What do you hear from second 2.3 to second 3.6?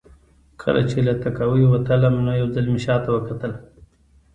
یو ځل مې شا ته وکتل